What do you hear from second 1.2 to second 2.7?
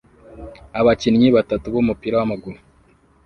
batatu b'umupira w'amaguru